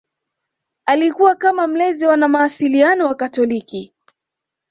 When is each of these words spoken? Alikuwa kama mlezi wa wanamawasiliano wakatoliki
Alikuwa 0.85 1.35
kama 1.35 1.67
mlezi 1.67 2.05
wa 2.05 2.11
wanamawasiliano 2.11 3.05
wakatoliki 3.07 3.93